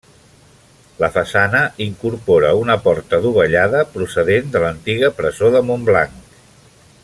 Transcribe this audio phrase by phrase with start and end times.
[1.01, 6.19] La façana incorpora una porta dovellada procedent de l'antiga presó de Montblanc.